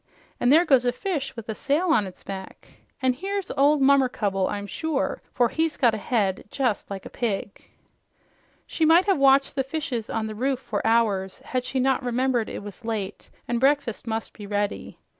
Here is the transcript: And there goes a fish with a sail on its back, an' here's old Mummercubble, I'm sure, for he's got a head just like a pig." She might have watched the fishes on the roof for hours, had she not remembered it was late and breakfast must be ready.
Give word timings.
And 0.39 0.51
there 0.51 0.65
goes 0.65 0.83
a 0.83 0.91
fish 0.91 1.35
with 1.35 1.47
a 1.47 1.53
sail 1.53 1.89
on 1.89 2.07
its 2.07 2.23
back, 2.23 2.67
an' 3.03 3.13
here's 3.13 3.51
old 3.51 3.83
Mummercubble, 3.83 4.49
I'm 4.49 4.65
sure, 4.65 5.21
for 5.31 5.49
he's 5.49 5.77
got 5.77 5.93
a 5.93 5.99
head 5.99 6.45
just 6.49 6.89
like 6.89 7.05
a 7.05 7.09
pig." 7.11 7.69
She 8.65 8.83
might 8.83 9.05
have 9.05 9.19
watched 9.19 9.55
the 9.55 9.63
fishes 9.63 10.09
on 10.09 10.25
the 10.25 10.33
roof 10.33 10.57
for 10.59 10.81
hours, 10.87 11.37
had 11.45 11.65
she 11.65 11.79
not 11.79 12.01
remembered 12.01 12.49
it 12.49 12.63
was 12.63 12.83
late 12.83 13.29
and 13.47 13.59
breakfast 13.59 14.07
must 14.07 14.33
be 14.33 14.47
ready. 14.47 14.97